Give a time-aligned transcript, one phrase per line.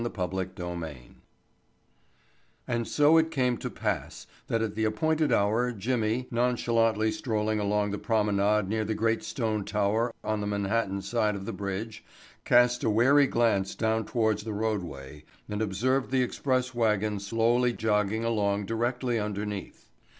[0.03, 1.21] Chapter Seven
[2.67, 7.91] And so it came to pass that at the appointed hour Jimmy, nonchalantly strolling along
[7.91, 12.03] the promenade near the great stone tower on the Manhattan side of the bridge,
[12.45, 18.25] cast a wary glance down towards the roadway and observed the express wagon slowly jogging
[18.25, 19.91] along directly underneath.